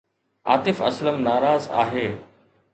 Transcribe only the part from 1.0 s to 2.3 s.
ناراض آهي